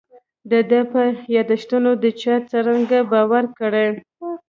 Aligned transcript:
د 0.51 0.53
ده 0.69 0.81
په 0.91 1.01
یاداشتونو 1.35 1.91
چا 2.21 2.35
څرنګه 2.49 2.99
باور 3.11 3.43
کړی. 3.59 3.87